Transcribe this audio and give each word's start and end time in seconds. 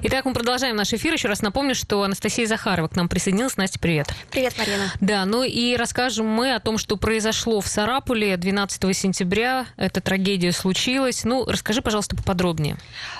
Итак, 0.00 0.26
мы 0.26 0.32
продолжаем 0.32 0.76
наш 0.76 0.92
эфир. 0.92 1.12
Еще 1.12 1.26
раз 1.26 1.42
напомню, 1.42 1.74
что 1.74 2.04
Анастасия 2.04 2.46
Захарова 2.46 2.86
к 2.86 2.94
нам 2.94 3.08
присоединилась. 3.08 3.56
Настя, 3.56 3.80
привет. 3.80 4.06
Привет, 4.30 4.56
Марина. 4.56 4.92
Да, 5.00 5.24
ну 5.24 5.42
и 5.42 5.74
расскажем 5.74 6.24
мы 6.24 6.54
о 6.54 6.60
том, 6.60 6.78
что 6.78 6.96
произошло 6.96 7.60
в 7.60 7.66
Сарапуле 7.66 8.36
12 8.36 8.96
сентября. 8.96 9.66
Эта 9.76 10.00
трагедия 10.00 10.52
случилась. 10.52 11.24
Ну, 11.24 11.44
расскажи, 11.46 11.82
пожалуйста, 11.82 12.14
поподробнее. 12.14 12.76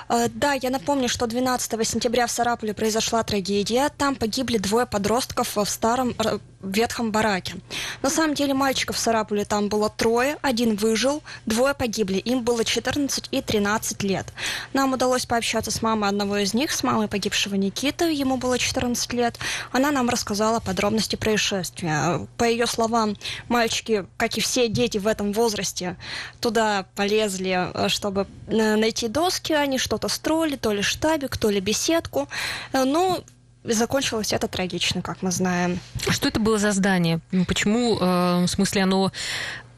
Э, 0.07 0.29
да, 0.29 0.53
я 0.53 0.69
напомню, 0.69 1.09
что 1.09 1.27
12 1.27 1.85
сентября 1.85 2.27
в 2.27 2.31
Сарапуле 2.31 2.73
произошла 2.73 3.23
трагедия. 3.23 3.89
Там 3.97 4.15
погибли 4.15 4.57
двое 4.57 4.85
подростков 4.85 5.57
в 5.57 5.65
старом 5.65 6.15
ветхом 6.61 7.11
бараке. 7.11 7.55
На 8.01 8.09
самом 8.09 8.35
деле 8.35 8.53
мальчиков 8.53 8.95
в 8.95 8.99
Сарапуле 8.99 9.45
там 9.45 9.69
было 9.69 9.89
трое, 9.89 10.37
один 10.41 10.75
выжил, 10.75 11.23
двое 11.45 11.73
погибли. 11.73 12.17
Им 12.17 12.43
было 12.43 12.65
14 12.65 13.29
и 13.31 13.41
13 13.41 14.03
лет. 14.03 14.27
Нам 14.73 14.93
удалось 14.93 15.25
пообщаться 15.25 15.71
с 15.71 15.81
мамой 15.81 16.09
одного 16.09 16.37
из 16.37 16.53
них, 16.53 16.68
с 16.71 16.83
мамой 16.83 17.07
погибшего 17.07 17.55
Никиты, 17.55 18.11
ему 18.11 18.37
было 18.37 18.57
14 18.57 19.13
лет. 19.13 19.37
Она 19.71 19.91
нам 19.91 20.09
рассказала 20.09 20.59
подробности 20.59 21.15
происшествия. 21.15 22.27
По 22.37 22.43
ее 22.43 22.67
словам, 22.67 23.15
мальчики, 23.47 24.05
как 24.17 24.37
и 24.37 24.41
все 24.41 24.67
дети 24.67 24.97
в 24.97 25.07
этом 25.07 25.31
возрасте, 25.33 25.97
туда 26.39 26.85
полезли, 26.95 27.69
э, 27.73 27.89
чтобы 27.89 28.27
э, 28.47 28.75
найти 28.75 29.07
доски, 29.07 29.53
они 29.53 29.77
что-то 29.77 30.07
строили, 30.07 30.55
то 30.55 30.71
ли 30.71 30.81
штабик, 30.81 31.37
то 31.37 31.49
ли 31.49 31.59
беседку. 31.59 32.27
Э, 32.73 32.83
Но 32.83 33.23
ну, 33.63 33.73
закончилось 33.73 34.33
это 34.33 34.47
трагично, 34.47 35.01
как 35.01 35.21
мы 35.21 35.31
знаем. 35.31 35.79
Что 36.09 36.27
это 36.27 36.39
было 36.39 36.57
за 36.57 36.71
здание? 36.71 37.19
Почему, 37.47 37.97
э, 37.99 38.43
в 38.43 38.47
смысле, 38.47 38.83
оно 38.83 39.11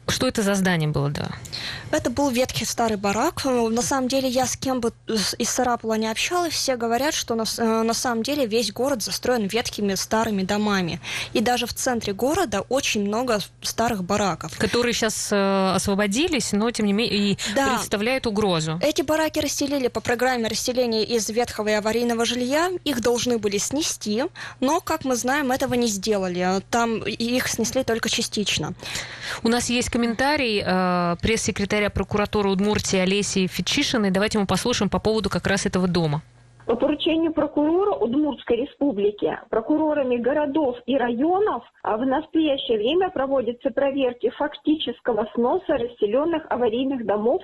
что 0.08 0.26
это 0.26 0.42
за 0.42 0.54
здание 0.54 0.88
было, 0.88 1.10
да? 1.10 1.30
Это 1.90 2.10
был 2.10 2.30
ветхий 2.30 2.64
старый 2.64 2.96
барак. 2.96 3.44
На 3.44 3.82
самом 3.82 4.08
деле, 4.08 4.28
я 4.28 4.46
с 4.46 4.56
кем 4.56 4.80
бы 4.80 4.92
из 5.06 5.50
Сарапула 5.50 5.94
не 5.94 6.08
общалась, 6.08 6.54
все 6.54 6.76
говорят, 6.76 7.14
что 7.14 7.34
на, 7.34 7.44
э, 7.58 7.82
на 7.82 7.94
самом 7.94 8.22
деле 8.22 8.46
весь 8.46 8.72
город 8.72 9.02
застроен 9.02 9.46
ветхими 9.46 9.94
старыми 9.94 10.42
домами. 10.42 11.00
И 11.34 11.40
даже 11.40 11.66
в 11.66 11.74
центре 11.74 12.14
города 12.14 12.62
очень 12.68 13.04
много 13.04 13.40
старых 13.60 14.02
бараков. 14.04 14.56
Которые 14.58 14.94
сейчас 14.94 15.28
э, 15.30 15.72
освободились, 15.74 16.52
но 16.52 16.70
тем 16.70 16.86
не 16.86 16.94
менее 16.94 17.32
и 17.32 17.38
да. 17.54 17.76
представляют 17.76 18.26
угрозу. 18.26 18.80
Эти 18.82 19.02
бараки 19.02 19.38
расселили 19.38 19.88
по 19.88 20.00
программе 20.00 20.48
расселения 20.48 21.04
из 21.04 21.28
ветхого 21.28 21.68
и 21.68 21.72
аварийного 21.72 22.24
жилья. 22.24 22.70
Их 22.84 23.02
должны 23.02 23.38
были 23.38 23.58
снести, 23.58 24.24
но, 24.60 24.80
как 24.80 25.04
мы 25.04 25.14
знаем, 25.14 25.52
этого 25.52 25.74
не 25.74 25.86
сделали. 25.86 26.62
Там 26.70 27.02
их 27.02 27.48
снесли 27.48 27.84
только 27.84 28.08
частично. 28.08 28.72
У 29.42 29.48
нас 29.48 29.68
есть 29.68 29.90
комментарий 29.92 30.62
э, 30.64 31.16
пресс-секретаря 31.20 31.90
прокуратуры 31.90 32.48
Удмуртии 32.48 32.98
Олеси 32.98 33.46
Фичишиной. 33.46 34.10
Давайте 34.10 34.38
мы 34.38 34.46
послушаем 34.46 34.88
по 34.88 34.98
поводу 34.98 35.28
как 35.28 35.46
раз 35.46 35.66
этого 35.66 35.86
дома. 35.86 36.22
По 36.64 36.76
поручению 36.76 37.32
прокурора 37.32 37.92
Удмуртской 37.96 38.56
республики 38.56 39.38
прокурорами 39.50 40.16
городов 40.16 40.76
и 40.86 40.96
районов 40.96 41.64
а 41.82 41.96
в 41.96 42.06
настоящее 42.06 42.78
время 42.78 43.10
проводятся 43.10 43.70
проверки 43.70 44.30
фактического 44.30 45.28
сноса 45.34 45.74
расселенных 45.74 46.44
аварийных 46.48 47.04
домов 47.04 47.42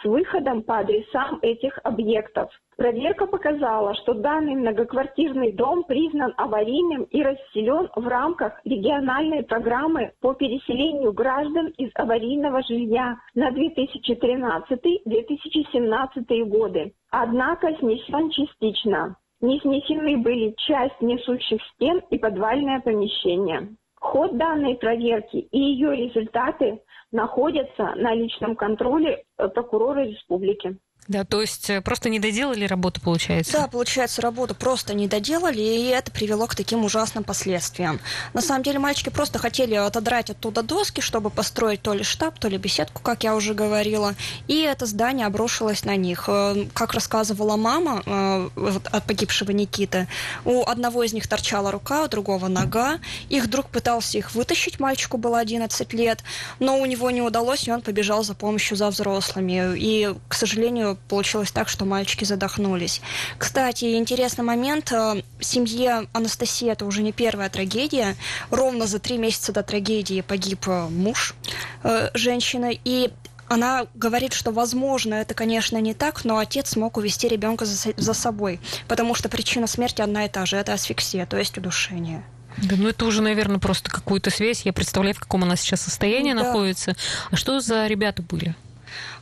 с 0.00 0.04
выходом 0.04 0.62
по 0.62 0.78
адресам 0.78 1.40
этих 1.42 1.78
объектов. 1.84 2.50
Проверка 2.76 3.26
показала, 3.26 3.94
что 3.96 4.14
данный 4.14 4.54
многоквартирный 4.54 5.52
дом 5.52 5.82
признан 5.82 6.32
аварийным 6.36 7.02
и 7.04 7.22
расселен 7.22 7.90
в 7.96 8.06
рамках 8.06 8.60
региональной 8.64 9.42
программы 9.42 10.12
по 10.20 10.34
переселению 10.34 11.12
граждан 11.12 11.74
из 11.76 11.90
аварийного 11.94 12.62
жилья 12.62 13.16
на 13.34 13.50
2013-2017 13.50 16.44
годы. 16.44 16.92
Однако 17.10 17.74
снесен 17.78 18.30
частично. 18.30 19.16
Не 19.40 19.60
снесены 19.60 20.18
были 20.18 20.52
часть 20.56 21.00
несущих 21.00 21.60
стен 21.74 22.00
и 22.10 22.18
подвальное 22.18 22.80
помещение. 22.80 23.68
Ход 24.00 24.36
данной 24.36 24.76
проверки 24.76 25.36
и 25.36 25.58
ее 25.58 25.94
результаты 25.94 26.80
находятся 27.10 27.94
на 27.96 28.14
личном 28.14 28.54
контроле 28.54 29.24
э, 29.38 29.48
прокурора 29.48 30.04
республики. 30.04 30.78
Да, 31.08 31.24
то 31.24 31.40
есть 31.40 31.70
э, 31.70 31.80
просто 31.80 32.10
не 32.10 32.18
доделали 32.18 32.66
работу, 32.66 33.00
получается? 33.00 33.52
Да, 33.52 33.66
получается, 33.66 34.20
работу 34.20 34.54
просто 34.54 34.92
не 34.92 35.08
доделали, 35.08 35.62
и 35.62 35.86
это 35.86 36.10
привело 36.10 36.46
к 36.46 36.54
таким 36.54 36.84
ужасным 36.84 37.24
последствиям. 37.24 37.98
На 38.34 38.42
самом 38.42 38.62
деле 38.62 38.78
мальчики 38.78 39.08
просто 39.08 39.38
хотели 39.38 39.74
отодрать 39.74 40.28
оттуда 40.28 40.62
доски, 40.62 41.00
чтобы 41.00 41.30
построить 41.30 41.80
то 41.80 41.94
ли 41.94 42.04
штаб, 42.04 42.38
то 42.38 42.48
ли 42.48 42.58
беседку, 42.58 43.00
как 43.02 43.24
я 43.24 43.34
уже 43.34 43.54
говорила, 43.54 44.14
и 44.48 44.60
это 44.60 44.84
здание 44.84 45.26
обрушилось 45.26 45.82
на 45.86 45.96
них. 45.96 46.24
Э, 46.28 46.66
как 46.74 46.92
рассказывала 46.92 47.56
мама 47.56 48.02
э, 48.04 48.50
от 48.92 49.04
погибшего 49.04 49.52
Никиты, 49.52 50.08
у 50.44 50.62
одного 50.62 51.04
из 51.04 51.14
них 51.14 51.26
торчала 51.26 51.70
рука, 51.70 52.04
у 52.04 52.08
другого 52.08 52.48
нога. 52.48 52.98
Их 53.30 53.48
друг 53.48 53.70
пытался 53.70 54.18
их 54.18 54.34
вытащить, 54.34 54.78
мальчику 54.78 55.16
было 55.16 55.38
11 55.38 55.90
лет, 55.94 56.22
но 56.60 56.78
у 56.78 56.84
него 56.84 57.10
не 57.10 57.22
удалось, 57.22 57.66
и 57.66 57.72
он 57.72 57.80
побежал 57.80 58.24
за 58.24 58.34
помощью 58.34 58.76
за 58.76 58.90
взрослыми. 58.90 59.74
И, 59.78 60.14
к 60.28 60.34
сожалению, 60.34 60.97
получилось 61.08 61.50
так, 61.50 61.68
что 61.68 61.84
мальчики 61.84 62.24
задохнулись. 62.24 63.00
Кстати, 63.38 63.96
интересный 63.96 64.44
момент. 64.44 64.92
Э, 64.92 65.22
семье 65.40 66.08
Анастасии 66.12 66.70
это 66.70 66.84
уже 66.84 67.02
не 67.02 67.12
первая 67.12 67.48
трагедия. 67.48 68.16
Ровно 68.50 68.86
за 68.86 68.98
три 68.98 69.18
месяца 69.18 69.52
до 69.52 69.62
трагедии 69.62 70.20
погиб 70.20 70.66
э, 70.68 70.88
муж 70.88 71.34
э, 71.82 72.10
женщины. 72.14 72.78
И 72.84 73.10
она 73.48 73.86
говорит, 73.94 74.34
что, 74.34 74.50
возможно, 74.50 75.14
это, 75.14 75.34
конечно, 75.34 75.78
не 75.78 75.94
так, 75.94 76.24
но 76.24 76.38
отец 76.38 76.70
смог 76.70 76.96
увести 76.96 77.28
ребенка 77.28 77.64
за, 77.64 77.92
за 77.96 78.12
собой, 78.12 78.60
потому 78.86 79.14
что 79.14 79.28
причина 79.28 79.66
смерти 79.66 80.02
одна 80.02 80.26
и 80.26 80.28
та 80.28 80.44
же– 80.46 80.56
это 80.58 80.74
асфиксия, 80.74 81.26
то 81.26 81.38
есть 81.38 81.56
удушение. 81.56 82.22
Да, 82.62 82.76
ну 82.76 82.88
это 82.88 83.06
уже, 83.06 83.22
наверное, 83.22 83.58
просто 83.58 83.90
какую-то 83.90 84.30
связь. 84.30 84.62
Я 84.62 84.72
представляю, 84.72 85.14
в 85.14 85.20
каком 85.20 85.44
она 85.44 85.56
сейчас 85.56 85.82
состоянии 85.82 86.32
да. 86.32 86.44
находится. 86.44 86.96
А 87.30 87.36
что 87.36 87.60
за 87.60 87.86
ребята 87.86 88.22
были? 88.22 88.54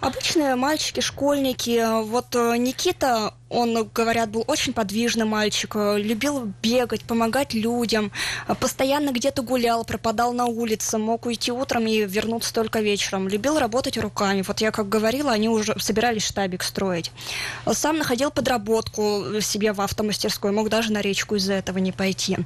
Обычные 0.00 0.54
мальчики, 0.56 1.00
школьники. 1.00 2.02
Вот 2.02 2.34
э, 2.34 2.56
Никита, 2.56 3.34
он, 3.48 3.88
говорят, 3.94 4.30
был 4.30 4.44
очень 4.46 4.72
подвижный 4.72 5.24
мальчик, 5.24 5.76
э, 5.76 5.98
любил 5.98 6.52
бегать, 6.62 7.04
помогать 7.04 7.54
людям, 7.54 8.10
э, 8.48 8.54
постоянно 8.54 9.12
где-то 9.12 9.42
гулял, 9.42 9.84
пропадал 9.84 10.32
на 10.32 10.46
улице, 10.46 10.98
мог 10.98 11.26
уйти 11.26 11.52
утром 11.52 11.86
и 11.86 12.04
вернуться 12.04 12.52
только 12.52 12.80
вечером. 12.80 13.28
Любил 13.28 13.58
работать 13.58 13.98
руками. 13.98 14.42
Вот 14.42 14.60
я, 14.60 14.72
как 14.72 14.88
говорила, 14.88 15.30
они 15.30 15.48
уже 15.48 15.78
собирались 15.78 16.26
штабик 16.26 16.64
строить. 16.64 17.12
Сам 17.72 17.98
находил 17.98 18.30
подработку 18.30 19.40
себе 19.40 19.72
в 19.72 19.80
автомастерской, 19.80 20.50
мог 20.50 20.68
даже 20.68 20.92
на 20.92 21.00
речку 21.00 21.36
из-за 21.36 21.54
этого 21.54 21.78
не 21.78 21.92
пойти. 21.92 22.38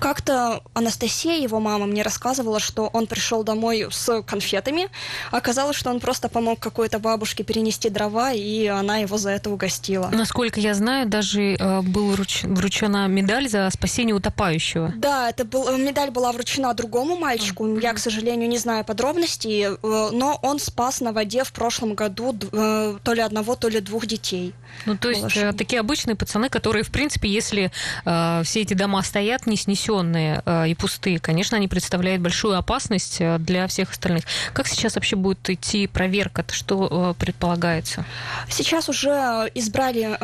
Как-то 0.00 0.62
Анастасия, 0.74 1.40
его 1.40 1.60
мама, 1.60 1.86
мне 1.86 2.02
рассказывала, 2.02 2.58
что 2.58 2.88
он 2.92 3.06
пришел 3.06 3.44
домой 3.44 3.86
с 3.90 4.22
конфетами. 4.22 4.88
Оказалось, 5.30 5.76
что 5.76 5.90
он 5.90 6.00
просто 6.00 6.28
помог 6.28 6.58
какой-то 6.58 6.98
бабушке 6.98 7.44
перенести 7.44 7.88
дрова, 7.88 8.32
и 8.32 8.66
она 8.66 8.98
его 8.98 9.16
за 9.16 9.30
это 9.30 9.50
угостила. 9.50 10.10
Насколько 10.12 10.39
насколько 10.40 10.60
я 10.60 10.74
знаю, 10.74 11.06
даже 11.06 11.54
э, 11.58 11.82
был 11.82 12.12
вруч... 12.12 12.44
вручена 12.44 13.06
медаль 13.08 13.46
за 13.46 13.68
спасение 13.70 14.14
утопающего. 14.14 14.92
Да, 14.96 15.28
это 15.28 15.44
был... 15.44 15.68
Э, 15.68 15.76
медаль 15.76 16.10
была 16.10 16.32
вручена 16.32 16.72
другому 16.72 17.16
мальчику. 17.16 17.66
Mm-hmm. 17.66 17.82
Я, 17.82 17.92
к 17.92 17.98
сожалению, 17.98 18.48
не 18.48 18.56
знаю 18.56 18.84
подробностей, 18.84 19.64
э, 19.64 19.76
но 19.82 20.38
он 20.42 20.58
спас 20.58 21.02
на 21.02 21.12
воде 21.12 21.44
в 21.44 21.52
прошлом 21.52 21.94
году 21.94 22.34
э, 22.52 22.96
то 23.02 23.12
ли 23.12 23.20
одного, 23.20 23.54
то 23.54 23.68
ли 23.68 23.80
двух 23.80 24.06
детей. 24.06 24.54
Ну, 24.86 24.96
то 24.96 25.10
есть 25.10 25.20
Малыши. 25.20 25.52
такие 25.52 25.80
обычные 25.80 26.14
пацаны, 26.14 26.48
которые, 26.48 26.84
в 26.84 26.90
принципе, 26.90 27.28
если 27.28 27.70
э, 28.06 28.42
все 28.44 28.60
эти 28.62 28.72
дома 28.72 29.02
стоят 29.02 29.46
не 29.46 29.56
снесенные 29.56 30.42
э, 30.46 30.68
и 30.68 30.74
пустые, 30.74 31.18
конечно, 31.18 31.58
они 31.58 31.68
представляют 31.68 32.22
большую 32.22 32.56
опасность 32.56 33.20
для 33.40 33.66
всех 33.66 33.90
остальных. 33.90 34.24
Как 34.54 34.68
сейчас 34.68 34.94
вообще 34.94 35.16
будет 35.16 35.50
идти 35.50 35.86
проверка? 35.86 36.44
Что 36.50 37.14
э, 37.18 37.20
предполагается? 37.20 38.06
Сейчас 38.48 38.88
уже 38.88 39.50
избрали 39.54 40.16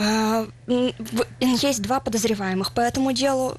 есть 1.39 1.83
два 1.83 2.00
подозреваемых 2.00 2.72
по 2.72 2.80
этому 2.80 3.13
делу. 3.13 3.57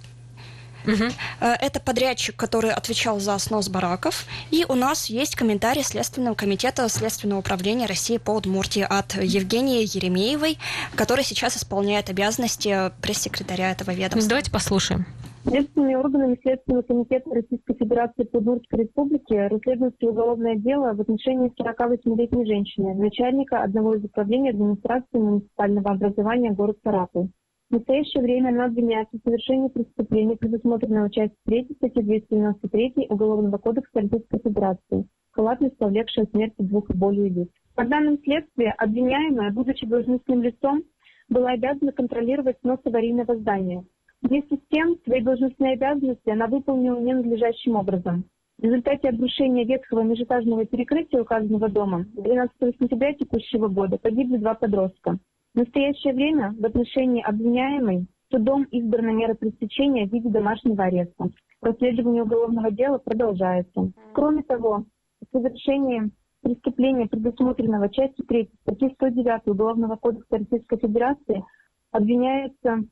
Угу. 0.85 1.03
Это 1.41 1.79
подрядчик, 1.81 2.35
который 2.37 2.71
отвечал 2.71 3.19
за 3.19 3.37
снос 3.39 3.67
бараков. 3.67 4.25
И 4.51 4.65
у 4.69 4.73
нас 4.75 5.07
есть 5.07 5.35
комментарий 5.35 5.83
Следственного 5.83 6.33
комитета 6.33 6.87
Следственного 6.87 7.39
управления 7.39 7.87
России 7.87 8.17
по 8.17 8.31
Удмуртии 8.31 8.87
от 8.89 9.15
Евгении 9.21 9.83
Еремеевой, 9.83 10.57
который 10.95 11.25
сейчас 11.25 11.57
исполняет 11.57 12.09
обязанности 12.09 12.91
пресс-секретаря 13.01 13.71
этого 13.71 13.91
ведомства. 13.91 14.29
Давайте 14.29 14.49
послушаем. 14.49 15.05
Следственными 15.49 15.95
органами 15.95 16.37
Следственного 16.41 16.81
комитета 16.81 17.29
Российской 17.33 17.73
Федерации 17.75 18.23
по 18.23 18.37
Удмуртской 18.37 18.79
Республике 18.83 19.47
расследуется 19.47 20.09
уголовное 20.09 20.55
дело 20.57 20.93
в 20.93 20.99
отношении 20.99 21.53
48-летней 21.57 22.45
женщины, 22.45 22.93
начальника 22.95 23.63
одного 23.63 23.95
из 23.95 24.03
управлений 24.03 24.49
администрации 24.49 25.17
муниципального 25.17 25.91
образования 25.91 26.51
город 26.51 26.77
Саратов. 26.83 27.29
В 27.69 27.73
настоящее 27.73 28.23
время 28.23 28.49
она 28.49 28.65
обвиняется 28.65 29.17
в 29.17 29.23
совершении 29.23 29.69
преступления, 29.69 30.35
предусмотренного 30.35 31.09
частью 31.09 31.37
3 31.45 31.69
статьи 31.77 32.01
293 32.01 33.07
Уголовного 33.09 33.57
кодекса 33.57 34.01
Российской 34.01 34.39
Федерации, 34.39 35.07
халатность, 35.31 35.77
повлекшая 35.77 36.25
смерти 36.25 36.61
двух 36.61 36.89
и 36.89 36.93
более 36.93 37.29
лиц. 37.29 37.49
По 37.73 37.85
данным 37.85 38.19
следствия, 38.21 38.75
обвиняемая, 38.77 39.53
будучи 39.53 39.85
должностным 39.85 40.43
лицом, 40.43 40.83
была 41.29 41.51
обязана 41.51 41.93
контролировать 41.93 42.57
снос 42.61 42.79
аварийного 42.83 43.37
здания. 43.37 43.85
Вместе 44.21 44.55
с 44.55 44.59
тем, 44.69 44.97
свои 45.05 45.21
должностные 45.21 45.73
обязанности 45.73 46.29
она 46.29 46.47
выполнила 46.47 46.99
ненадлежащим 46.99 47.75
образом. 47.75 48.25
В 48.57 48.63
результате 48.63 49.09
обрушения 49.09 49.63
ветхого 49.65 50.01
межэтажного 50.01 50.65
перекрытия 50.65 51.21
указанного 51.21 51.69
дома 51.69 52.05
12 52.13 52.51
сентября 52.79 53.13
текущего 53.13 53.67
года 53.67 53.97
погибли 53.99 54.37
два 54.37 54.55
подростка. 54.55 55.19
В 55.53 55.59
настоящее 55.59 56.13
время 56.13 56.55
в 56.59 56.65
отношении 56.65 57.21
обвиняемой 57.21 58.07
судом 58.31 58.63
избрана 58.71 59.11
мера 59.11 59.35
пресечения 59.35 60.07
в 60.07 60.11
виде 60.11 60.29
домашнего 60.29 60.83
ареста. 60.85 61.29
Расследование 61.61 62.23
уголовного 62.23 62.71
дела 62.71 62.97
продолжается. 62.97 63.91
Кроме 64.13 64.41
того, 64.41 64.85
в 65.21 65.31
совершении 65.31 66.09
преступления, 66.41 67.07
предусмотренного 67.07 67.89
частью 67.89 68.25
3 68.25 68.49
статьи 68.61 68.89
109 68.95 69.47
Уголовного 69.47 69.95
кодекса 69.97 70.37
Российской 70.37 70.77
Федерации, 70.79 71.43
обвиняется 71.91 72.83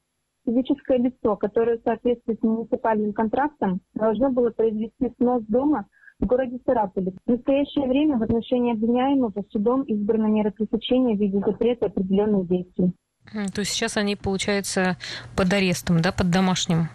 физическое 0.45 0.97
лицо, 0.97 1.35
которое 1.35 1.77
в 1.77 1.83
соответствии 1.83 2.37
с 2.39 2.43
муниципальным 2.43 3.13
контрактом 3.13 3.81
должно 3.93 4.31
было 4.31 4.49
произвести 4.51 5.11
снос 5.17 5.43
дома 5.47 5.87
в 6.19 6.25
городе 6.25 6.59
Сараполе. 6.65 7.13
В 7.25 7.31
настоящее 7.31 7.87
время 7.87 8.17
в 8.17 8.23
отношении 8.23 8.73
обвиняемого 8.73 9.43
судом 9.51 9.83
избрана 9.83 10.27
мера 10.27 10.51
пресечения 10.51 11.15
в 11.15 11.19
виде 11.19 11.39
запрета 11.39 11.87
определенных 11.87 12.47
действий. 12.47 12.93
То 13.53 13.61
есть 13.61 13.71
сейчас 13.71 13.97
они, 13.97 14.15
получается, 14.15 14.97
под 15.35 15.51
арестом, 15.51 16.01
да, 16.01 16.11
под 16.11 16.29
домашним 16.29 16.89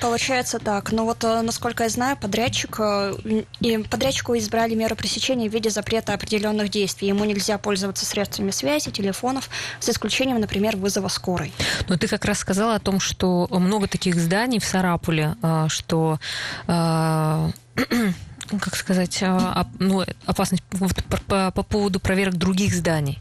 Получается 0.00 0.58
так. 0.58 0.92
Но 0.92 1.04
вот, 1.04 1.24
э, 1.24 1.42
насколько 1.42 1.84
я 1.84 1.88
знаю, 1.88 2.16
подрядчик, 2.16 2.76
э, 2.78 3.44
и 3.60 3.78
подрядчику 3.78 4.36
избрали 4.36 4.74
меру 4.74 4.96
пресечения 4.96 5.48
в 5.48 5.52
виде 5.52 5.70
запрета 5.70 6.14
определенных 6.14 6.68
действий. 6.68 7.08
Ему 7.08 7.24
нельзя 7.24 7.58
пользоваться 7.58 8.04
средствами 8.04 8.50
связи, 8.50 8.90
телефонов, 8.90 9.48
за 9.80 9.92
исключением, 9.92 10.40
например, 10.40 10.76
вызова 10.76 11.08
скорой. 11.08 11.52
Но 11.88 11.96
ты 11.96 12.08
как 12.08 12.24
раз 12.24 12.38
сказала 12.38 12.74
о 12.74 12.80
том, 12.80 13.00
что 13.00 13.46
много 13.50 13.88
таких 13.88 14.16
зданий 14.16 14.58
в 14.58 14.64
Сарапуле, 14.64 15.36
э, 15.42 15.66
что 15.68 16.18
как 16.66 17.54
сказать, 18.76 19.22
ну, 19.78 20.04
опасность 20.26 20.62
по 21.26 21.50
поводу 21.50 22.00
проверок 22.00 22.36
других 22.36 22.74
зданий. 22.74 23.18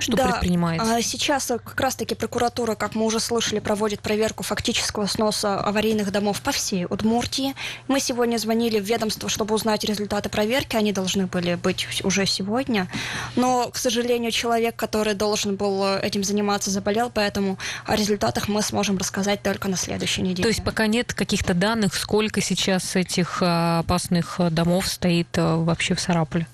Что 0.00 0.16
да, 0.16 0.28
предпринимается? 0.28 0.96
А, 0.96 1.02
сейчас 1.02 1.46
как 1.46 1.80
раз-таки 1.80 2.14
прокуратура, 2.14 2.74
как 2.74 2.94
мы 2.94 3.04
уже 3.04 3.20
слышали, 3.20 3.58
проводит 3.58 4.00
проверку 4.00 4.42
фактического 4.42 5.06
сноса 5.06 5.60
аварийных 5.60 6.10
домов 6.10 6.40
по 6.40 6.52
всей 6.52 6.86
Удмуртии. 6.86 7.54
Мы 7.86 8.00
сегодня 8.00 8.38
звонили 8.38 8.78
в 8.80 8.84
ведомство, 8.84 9.28
чтобы 9.28 9.54
узнать 9.54 9.84
результаты 9.84 10.28
проверки. 10.28 10.76
Они 10.76 10.92
должны 10.92 11.26
были 11.26 11.54
быть 11.54 11.86
уже 12.04 12.26
сегодня. 12.26 12.88
Но, 13.36 13.70
к 13.70 13.76
сожалению, 13.76 14.30
человек, 14.30 14.76
который 14.76 15.14
должен 15.14 15.56
был 15.56 15.96
этим 15.96 16.24
заниматься, 16.24 16.70
заболел, 16.70 17.10
поэтому 17.12 17.58
о 17.84 17.96
результатах 17.96 18.48
мы 18.48 18.62
сможем 18.62 18.98
рассказать 18.98 19.42
только 19.42 19.68
на 19.68 19.76
следующей 19.76 20.22
неделе. 20.22 20.42
То 20.42 20.48
есть 20.48 20.64
пока 20.64 20.86
нет 20.86 21.12
каких-то 21.12 21.54
данных, 21.54 21.94
сколько 21.94 22.40
сейчас 22.40 22.96
этих 22.96 23.38
а, 23.42 23.80
опасных 23.80 24.40
домов 24.50 24.88
стоит 24.88 25.28
а, 25.36 25.56
вообще 25.56 25.94
в 25.94 26.00
Сараполе? 26.00 26.46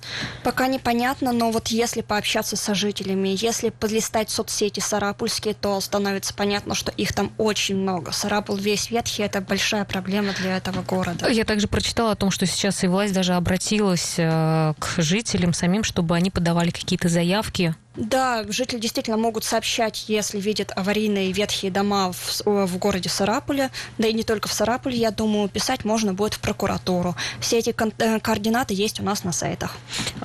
Пока 0.43 0.69
непонятно, 0.69 1.33
но 1.33 1.51
вот 1.51 1.69
если 1.69 2.01
пообщаться 2.01 2.57
с 2.57 2.75
жителями, 2.75 3.04
жителями. 3.05 3.37
Если 3.39 3.71
подлистать 3.71 4.31
соцсети 4.31 4.81
сарапульские, 4.81 5.55
то 5.55 5.81
становится 5.81 6.35
понятно, 6.35 6.75
что 6.75 6.91
их 6.93 7.13
там 7.13 7.33
очень 7.39 7.77
много. 7.77 8.13
Сарапул 8.13 8.57
весь 8.57 8.91
ветхий, 8.91 9.23
это 9.23 9.41
большая 9.41 9.85
проблема 9.85 10.33
для 10.41 10.57
этого 10.57 10.83
города. 10.83 11.29
Я 11.29 11.45
также 11.45 11.69
прочитала 11.69 12.13
о 12.13 12.17
том, 12.17 12.31
что 12.31 12.47
сейчас 12.47 12.83
и 12.85 12.87
власть 12.87 13.13
даже 13.15 13.35
обратилась 13.35 14.15
э, 14.19 14.75
к 14.79 15.03
жителям 15.03 15.53
самим, 15.53 15.85
чтобы 15.85 16.17
они 16.17 16.31
подавали 16.31 16.71
какие-то 16.71 17.09
заявки 17.09 17.75
да, 17.97 18.45
жители 18.49 18.81
действительно 18.81 19.17
могут 19.17 19.45
сообщать, 19.45 20.05
если 20.09 20.41
видят 20.41 20.73
аварийные 20.75 21.33
ветхие 21.33 21.71
дома 21.71 22.13
в, 22.13 22.43
в 22.45 22.79
городе 22.79 23.09
Сарапуле, 23.09 23.71
да 23.99 24.09
и 24.09 24.13
не 24.13 24.25
только 24.25 24.49
в 24.49 24.53
Сарапуле, 24.53 24.97
я 24.97 25.11
думаю, 25.11 25.49
писать 25.49 25.85
можно 25.85 26.13
будет 26.13 26.35
в 26.35 26.41
прокуратуру. 26.41 27.15
Все 27.41 27.59
эти 27.59 27.75
э, 27.99 28.21
координаты 28.21 28.75
есть 28.75 29.01
у 29.01 29.05
нас 29.05 29.25
на 29.25 29.33
сайтах. 29.33 29.77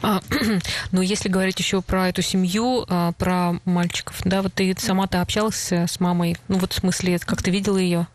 А, 0.01 0.21
ну, 0.91 1.01
если 1.01 1.29
говорить 1.29 1.59
еще 1.59 1.81
про 1.81 2.09
эту 2.09 2.21
семью, 2.21 2.85
а, 2.87 3.11
про 3.13 3.55
мальчиков, 3.65 4.17
да, 4.25 4.41
вот 4.41 4.53
ты 4.53 4.75
сама-то 4.77 5.21
общалась 5.21 5.71
с 5.71 5.99
мамой, 5.99 6.37
ну 6.47 6.57
вот 6.57 6.73
в 6.73 6.75
смысле, 6.75 7.19
как 7.19 7.43
ты 7.43 7.51
видела 7.51 7.77
ее? 7.77 8.07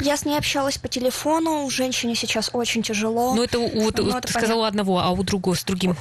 Я 0.00 0.16
с 0.16 0.24
ней 0.24 0.36
общалась 0.38 0.78
по 0.78 0.88
телефону, 0.88 1.68
женщине 1.70 2.14
сейчас 2.14 2.50
очень 2.52 2.82
тяжело. 2.82 3.34
Ну, 3.34 3.42
это, 3.42 3.58
у, 3.58 3.68
ну, 3.74 3.88
это 3.88 4.20
ты 4.20 4.32
сказала 4.32 4.68
одного, 4.68 5.00
а 5.00 5.10
у 5.10 5.22
другого, 5.22 5.56
с 5.56 5.64
другим? 5.64 5.96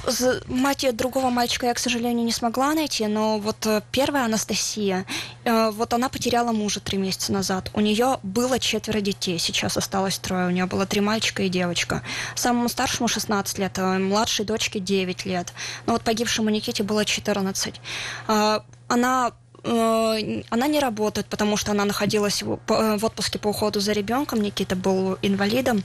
Мать 0.47 0.85
другого 0.95 1.29
мальчика 1.29 1.65
я, 1.65 1.73
к 1.73 1.79
сожалению, 1.79 2.23
не 2.23 2.31
смогла 2.31 2.73
найти, 2.73 2.96
события, 2.97 3.07
но 3.07 3.39
вот 3.39 3.65
э, 3.65 3.81
первая 3.91 4.25
Анастасия, 4.25 5.05
э, 5.45 5.71
вот 5.71 5.93
она 5.93 6.09
потеряла 6.09 6.51
мужа 6.51 6.79
три 6.79 6.97
месяца 6.97 7.31
назад. 7.31 7.69
У 7.73 7.81
нее 7.81 8.17
было 8.23 8.59
четверо 8.59 9.01
детей, 9.01 9.39
сейчас 9.39 9.77
осталось 9.77 10.17
трое. 10.17 10.47
У 10.47 10.51
нее 10.51 10.65
было 10.65 10.85
три 10.85 11.01
мальчика 11.01 11.43
и 11.43 11.49
девочка. 11.49 12.01
Самому 12.35 12.69
старшему 12.69 13.07
16 13.07 13.59
лет, 13.59 13.77
а 13.79 13.99
младшей 13.99 14.45
дочке 14.45 14.79
9 14.79 15.25
лет. 15.25 15.53
Но 15.85 15.93
вот 15.93 16.01
погибшему 16.01 16.49
Никите 16.49 16.83
было 16.83 17.05
14. 17.05 17.81
А, 18.27 18.63
она 18.87 19.31
она 19.63 20.67
не 20.67 20.79
работает, 20.79 21.27
потому 21.27 21.57
что 21.57 21.71
она 21.71 21.83
находилась 21.83 22.41
в 22.41 23.05
отпуске 23.05 23.37
по 23.37 23.49
уходу 23.49 23.81
за 23.81 23.91
ребенком. 23.91 24.41
Никита 24.41 24.77
был 24.77 25.17
инвалидом. 25.21 25.83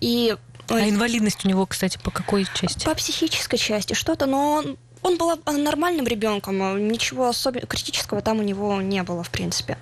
И 0.00 0.36
а 0.70 0.88
инвалидность 0.88 1.44
у 1.44 1.48
него, 1.48 1.66
кстати, 1.66 1.98
по 1.98 2.10
какой 2.10 2.46
части? 2.54 2.84
По 2.84 2.94
психической 2.94 3.58
части 3.58 3.94
что-то, 3.94 4.26
но 4.26 4.52
он 4.52 4.76
он 5.02 5.16
был 5.18 5.32
нормальным 5.46 6.06
ребенком, 6.06 6.62
а 6.62 6.74
ничего 6.74 7.28
особенно 7.28 7.66
критического 7.66 8.20
там 8.20 8.38
у 8.38 8.42
него 8.42 8.80
не 8.82 9.02
было, 9.02 9.22
в 9.22 9.30
принципе. 9.30 9.78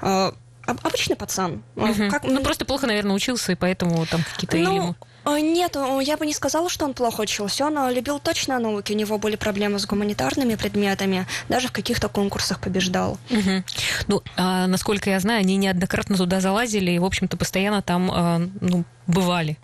А, 0.00 0.34
обычный 0.66 1.16
пацан. 1.16 1.62
Угу. 1.76 2.10
Как, 2.10 2.24
ну, 2.24 2.42
просто 2.42 2.64
плохо, 2.64 2.86
наверное, 2.86 3.14
учился, 3.14 3.52
и 3.52 3.54
поэтому 3.54 4.06
там 4.06 4.22
какие-то 4.22 4.56
ну, 4.56 4.76
ему... 4.76 4.96
А, 5.26 5.40
нет, 5.40 5.76
я 6.02 6.16
бы 6.16 6.24
не 6.24 6.32
сказала, 6.32 6.68
что 6.68 6.84
он 6.84 6.94
плохо 6.94 7.22
учился. 7.22 7.66
Он 7.66 7.90
любил 7.92 8.20
точно 8.20 8.60
науки, 8.60 8.92
у 8.92 8.96
него 8.96 9.18
были 9.18 9.34
проблемы 9.34 9.80
с 9.80 9.86
гуманитарными 9.86 10.54
предметами, 10.54 11.26
даже 11.48 11.66
в 11.66 11.72
каких-то 11.72 12.08
конкурсах 12.08 12.60
побеждал. 12.60 13.18
Угу. 13.30 13.64
Ну, 14.06 14.22
а, 14.36 14.68
насколько 14.68 15.10
я 15.10 15.18
знаю, 15.18 15.40
они 15.40 15.56
неоднократно 15.56 16.16
туда 16.16 16.40
залазили 16.40 16.92
и, 16.92 16.98
в 17.00 17.04
общем-то, 17.04 17.36
постоянно 17.36 17.82
там 17.82 18.52
ну, 18.60 18.84
бывали. 19.06 19.56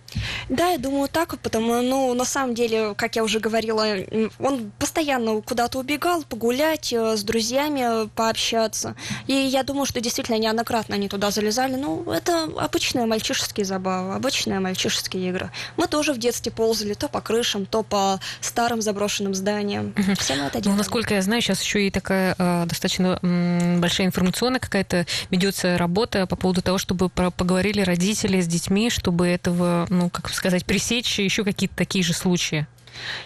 Да, 0.49 0.70
я 0.70 0.79
думаю 0.79 1.09
так, 1.09 1.38
потому, 1.38 1.81
ну, 1.82 2.12
на 2.14 2.25
самом 2.25 2.55
деле, 2.55 2.94
как 2.94 3.17
я 3.17 3.25
уже 3.25 3.41
говорила, 3.41 3.97
он 4.38 4.70
постоянно 4.79 5.41
куда-то 5.41 5.79
убегал, 5.79 6.23
погулять, 6.23 6.93
э, 6.93 7.17
с 7.17 7.23
друзьями 7.23 8.09
пообщаться. 8.09 8.94
И 9.26 9.32
я 9.32 9.62
думаю, 9.62 9.87
что 9.87 10.00
действительно 10.00 10.37
неоднократно 10.38 10.94
они 10.94 11.09
туда 11.09 11.31
залезали. 11.31 11.76
Ну, 11.76 12.11
это 12.12 12.44
обычные 12.59 13.07
мальчишеские 13.07 13.64
забавы, 13.64 14.14
обычные 14.14 14.61
мальчишеские 14.61 15.31
игры. 15.31 15.50
Мы 15.76 15.87
тоже 15.87 16.12
в 16.12 16.18
детстве 16.18 16.52
ползали 16.52 16.94
то 16.94 17.09
по 17.09 17.21
крышам, 17.21 17.66
то 17.66 17.82
по 17.82 18.21
старым 18.40 18.82
заброшенным 18.82 19.35
зданиям. 19.35 19.94
Угу. 19.97 20.14
Все 20.18 20.35
мы 20.35 20.44
это 20.44 20.61
делали. 20.61 20.71
Ну, 20.71 20.76
насколько 20.76 21.14
я 21.14 21.23
знаю, 21.23 21.42
сейчас 21.42 21.62
еще 21.62 21.87
и 21.87 21.90
такая 21.90 22.35
э, 22.38 22.64
достаточно 22.66 23.18
м, 23.23 23.80
большая 23.80 24.06
информационная 24.06 24.61
какая-то 24.61 25.06
ведется 25.30 25.78
работа 25.78 26.26
по 26.26 26.37
поводу 26.37 26.62
того, 26.62 26.78
чтобы 26.78 27.09
поговорили 27.09 27.80
родители 27.80 28.40
с 28.40 28.47
детьми, 28.47 28.90
чтобы 28.90 29.26
этого, 29.26 29.87
ну, 29.88 30.11
как 30.11 30.30
сказать, 30.30 30.64
пресечь 30.64 31.18
еще 31.18 31.44
какие-то 31.44 31.76
такие 31.76 32.04
же 32.04 32.12
случаи? 32.12 32.66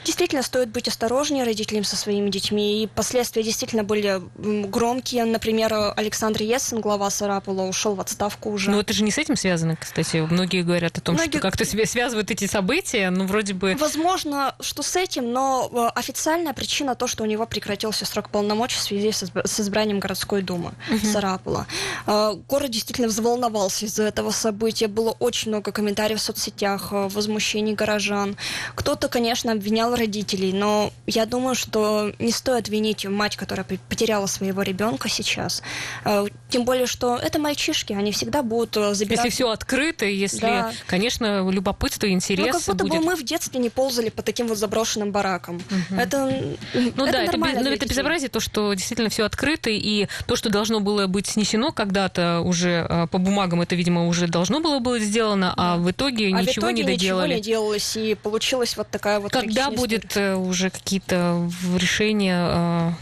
Действительно, 0.04 0.42
стоит 0.42 0.68
быть 0.68 0.88
осторожнее 0.88 1.44
родителям 1.44 1.84
со 1.84 1.96
своими 1.96 2.30
детьми. 2.30 2.82
И 2.82 2.86
последствия 2.86 3.42
действительно 3.42 3.84
были 3.84 4.20
громкие. 4.36 5.24
Например, 5.24 5.92
Александр 5.96 6.42
Ессен, 6.42 6.80
глава 6.80 7.10
Сарапула, 7.10 7.62
ушел 7.62 7.94
в 7.94 8.00
отставку 8.00 8.50
уже. 8.50 8.70
Но 8.70 8.80
это 8.80 8.92
же 8.92 9.02
не 9.02 9.10
с 9.10 9.18
этим 9.18 9.36
связано, 9.36 9.76
кстати. 9.76 10.26
Многие 10.30 10.62
говорят 10.62 10.98
о 10.98 11.00
том, 11.00 11.14
Многие... 11.14 11.30
что 11.30 11.40
как-то 11.40 11.64
себе 11.64 11.86
связывают 11.86 12.30
эти 12.30 12.46
события, 12.46 13.10
ну, 13.10 13.26
вроде 13.26 13.54
бы... 13.54 13.76
Возможно, 13.78 14.54
что 14.60 14.82
с 14.82 14.96
этим, 14.96 15.32
но 15.32 15.70
э, 15.72 15.98
официальная 15.98 16.52
причина 16.52 16.94
то, 16.94 17.06
что 17.06 17.24
у 17.24 17.26
него 17.26 17.46
прекратился 17.46 18.04
срок 18.06 18.30
полномочий 18.30 18.78
в 18.78 18.82
связи 18.82 19.12
с 19.12 19.60
избранием 19.60 20.00
городской 20.00 20.42
думы 20.42 20.72
угу. 20.90 21.06
Сарапула. 21.06 21.66
Э, 22.06 22.34
город 22.48 22.70
действительно 22.70 23.08
взволновался 23.08 23.86
из-за 23.86 24.04
этого 24.04 24.30
события. 24.30 24.86
Было 24.86 25.10
очень 25.18 25.50
много 25.50 25.72
комментариев 25.72 26.20
в 26.20 26.22
соцсетях, 26.22 26.88
э, 26.92 27.08
возмущений 27.08 27.74
горожан. 27.74 28.36
Кто-то, 28.74 29.08
конечно, 29.08 29.55
обвинял 29.56 29.94
родителей, 29.94 30.52
но 30.52 30.92
я 31.06 31.26
думаю, 31.26 31.54
что 31.54 32.12
не 32.18 32.32
стоит 32.32 32.68
винить 32.68 33.04
мать, 33.06 33.36
которая 33.36 33.66
потеряла 33.88 34.26
своего 34.26 34.62
ребенка 34.62 35.08
сейчас. 35.08 35.62
Э, 36.04 36.26
тем 36.48 36.64
более, 36.64 36.86
что 36.86 37.16
это 37.16 37.38
мальчишки, 37.38 37.92
они 37.92 38.12
всегда 38.12 38.42
будут 38.42 38.76
э, 38.76 38.94
забирать... 38.94 39.24
Если 39.24 39.36
все 39.36 39.50
открыто, 39.50 40.04
если, 40.04 40.40
да. 40.40 40.72
конечно, 40.86 41.48
любопытство, 41.50 42.08
интерес 42.08 42.46
Ну, 42.46 42.52
как 42.52 42.62
будто 42.62 42.84
будет... 42.84 43.00
бы 43.00 43.06
мы 43.06 43.16
в 43.16 43.24
детстве 43.24 43.60
не 43.60 43.70
ползали 43.70 44.10
по 44.10 44.22
таким 44.22 44.46
вот 44.46 44.58
заброшенным 44.58 45.12
баракам. 45.12 45.56
Угу. 45.56 45.98
Это 45.98 46.56
Ну 46.74 47.04
это 47.04 47.12
да, 47.12 47.22
это, 47.24 47.36
но 47.38 47.70
это 47.70 47.86
безобразие, 47.86 48.28
то, 48.28 48.40
что 48.40 48.72
действительно 48.74 49.08
все 49.08 49.24
открыто, 49.24 49.70
и 49.70 50.08
то, 50.26 50.36
что 50.36 50.50
должно 50.50 50.80
было 50.80 51.06
быть 51.06 51.26
снесено 51.26 51.72
когда-то 51.72 52.40
уже 52.40 52.86
э, 52.88 53.06
по 53.08 53.18
бумагам, 53.18 53.62
это, 53.62 53.74
видимо, 53.74 54.06
уже 54.06 54.26
должно 54.26 54.60
было 54.60 54.78
быть 54.78 55.02
сделано, 55.02 55.54
а 55.56 55.76
в 55.76 55.90
итоге 55.90 56.26
а 56.26 56.42
ничего 56.42 56.66
в 56.66 56.70
итоге 56.70 56.82
не 56.82 56.84
доделали. 56.84 57.26
ничего 57.28 57.36
не 57.36 57.42
делалось, 57.42 57.96
и 57.96 58.14
получилась 58.14 58.76
вот 58.76 58.88
такая 58.90 59.20
вот 59.20 59.32
когда 59.46 59.70
будет 59.70 60.16
э, 60.16 60.34
уже 60.34 60.70
какие-то 60.70 61.50
решения? 61.76 62.96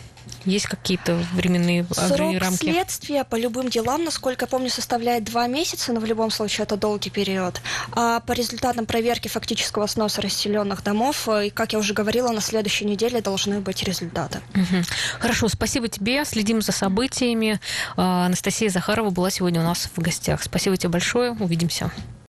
Есть 0.45 0.67
какие-то 0.67 1.17
временные 1.33 1.87
Срок 1.91 2.39
рамки? 2.39 2.57
следствия 2.57 3.25
по 3.25 3.37
любым 3.37 3.71
делам, 3.71 4.05
насколько 4.05 4.45
я 4.45 4.47
помню, 4.47 4.69
составляет 4.69 5.25
два 5.25 5.47
месяца, 5.47 5.93
но 5.93 6.01
в 6.01 6.05
любом 6.05 6.31
случае 6.31 6.65
это 6.65 6.77
долгий 6.77 7.11
период. 7.11 7.61
А 7.93 8.21
по 8.21 8.33
результатам 8.33 8.85
проверки 8.85 9.29
фактического 9.29 9.87
сноса 9.87 10.21
расселенных 10.21 10.83
домов, 10.83 11.29
и, 11.29 11.51
как 11.51 11.73
я 11.73 11.79
уже 11.79 11.95
говорила, 11.95 12.29
на 12.31 12.41
следующей 12.41 12.85
неделе 12.85 13.21
должны 13.21 13.61
быть 13.61 13.83
результаты. 13.85 14.41
Угу. 14.55 14.83
Хорошо, 15.19 15.49
спасибо 15.49 15.89
тебе. 15.89 16.25
Следим 16.25 16.61
за 16.61 16.73
событиями. 16.73 17.59
А, 17.97 18.27
Анастасия 18.27 18.69
Захарова 18.69 19.11
была 19.11 19.31
сегодня 19.31 19.61
у 19.61 19.65
нас 19.65 19.89
в 19.95 20.01
гостях. 20.01 20.43
Спасибо 20.43 20.77
тебе 20.77 20.91
большое. 20.91 21.33
Увидимся. 21.33 21.91